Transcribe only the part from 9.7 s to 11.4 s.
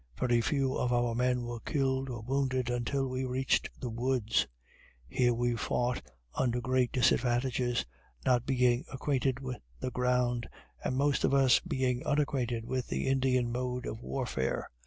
the ground, and most of